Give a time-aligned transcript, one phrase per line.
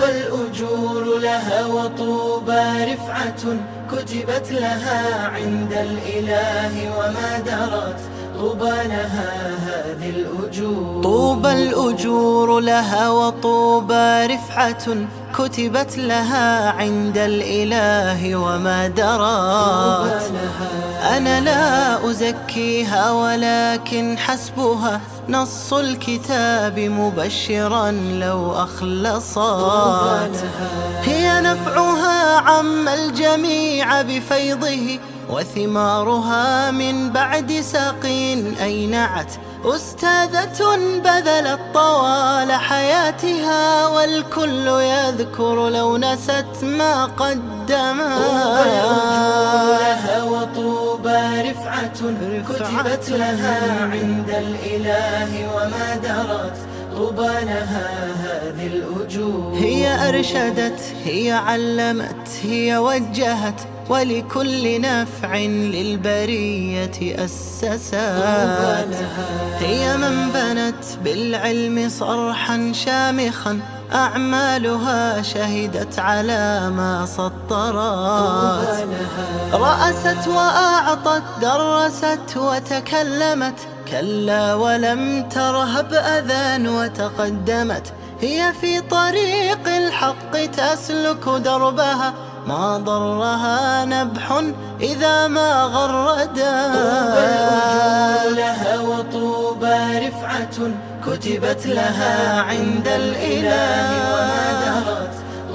[0.00, 3.56] طوبى الأجور لها وطوبى رفعة
[3.92, 8.00] كتبت لها عند الإله وما درت
[8.40, 9.30] طوبى لها
[9.66, 11.02] هذه الأجور.
[11.02, 14.86] طوبى الأجور لها وطوبى رفعة
[15.38, 20.32] كتبت لها عند الإله وما درت.
[21.16, 30.44] أنا لا أزكيها ولكن حسبها نص الكتاب مبشرا لو أخلصت.
[31.02, 31.89] هي نفعها
[32.50, 34.98] عم الجميع بفيضه
[35.30, 39.32] وثمارها من بعد ساقين أينعت
[39.64, 48.20] أستاذة بذلت طوال حياتها والكل يذكر لو نست ما قدمت.
[49.80, 52.00] لها وطوبى رفعة
[52.48, 56.56] كتبت لها عند الإله وما درت
[57.00, 59.54] طوبى لها هذه الأجور.
[59.54, 67.94] هي أرشدت هي علمت هي وجهت ولكل نفع للبرية أسست.
[69.58, 73.60] هي من بنت بالعلم صرحا شامخا
[73.92, 78.86] أعمالها شهدت على ما سطرت.
[79.52, 83.58] رأست وأعطت درست وتكلمت
[83.90, 87.92] كلا ولم ترهب أذان وتقدمت.
[88.20, 92.14] هي في طريق الحق تسلك دربها.
[92.46, 94.42] ما ضرها نبح
[94.80, 96.38] إذا ما غردت
[98.36, 100.56] لها وطوبى رفعة
[101.06, 105.09] كتبت لها عند الإله وما درت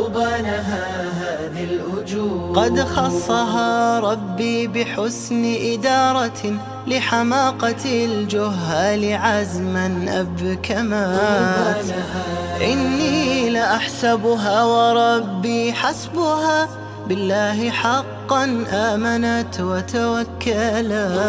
[0.00, 2.52] طوبى لها هذه الأجور.
[2.56, 6.40] قد خصها ربي بحسن إدارة
[6.86, 11.84] لحماقة الجهال عزما أبكمات
[12.62, 16.68] إني لأحسبها وربي حسبها
[17.08, 21.20] بالله حقا آمنت وتوكلت.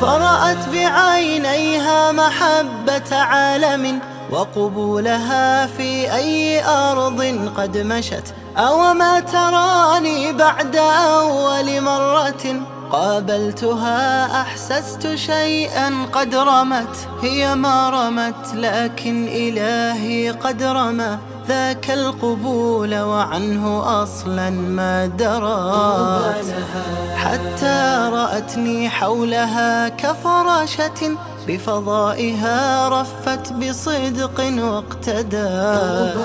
[0.00, 8.34] فرأت بعينيها محبة عالم وقبولها في أي أرض قد مشت.
[8.56, 19.28] أو ما تراني بعد أول مرة قابلتها أحسست شيئا قد رمت هي ما رمت لكن
[19.28, 21.18] إلهي قد رمى.
[21.48, 26.54] ذاك القبول وعنه أصلا ما درت
[27.16, 31.16] حتى رأتني حولها كفراشة
[31.48, 36.16] بفضائها رفت بصدق واقتدت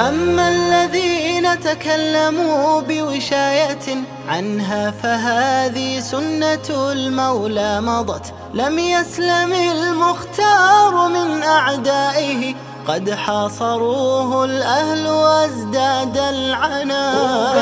[0.00, 3.86] أما الذين تكلموا بوشاية
[4.28, 8.34] عنها فهذه سنة المولى مضت.
[8.54, 12.54] لم يسلم المختار من أعدائه
[12.88, 17.56] قد حاصروه الأهل وازداد العناء.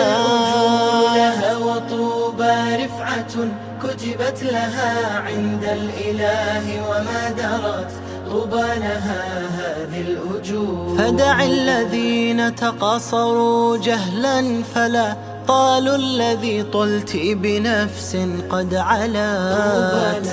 [1.14, 3.34] لها وطوبى رفعة
[3.82, 7.92] كتبت لها عند الإله وما درت
[8.30, 9.22] طوبى لها
[9.58, 10.98] هذه الأجور.
[10.98, 15.16] فدع الذين تقاصروا جهلا فلا
[15.48, 18.16] طال الذي طلت بنفس
[18.50, 20.26] قد علات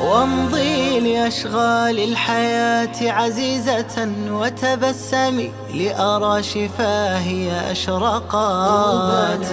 [0.00, 9.46] وامضي لأشغال الحياة عزيزة وتبسمي لأرى شفاهي أشرقات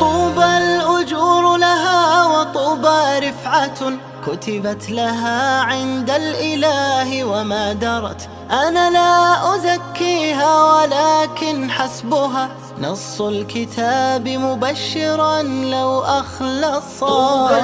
[0.00, 3.92] طوبى الأجور لها وطوبى رفعة
[4.26, 12.48] كتبت لها عند الإله وما درت أنا لا أزكيها ولكن حسبها.
[12.80, 17.00] نص الكتاب مبشرا لو أخلص.
[17.00, 17.62] طوبى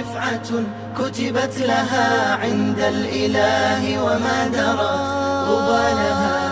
[0.00, 0.48] رفعة
[0.98, 5.22] كتبت لها عند الإله وما درت.
[5.48, 6.51] طوبى لها هذه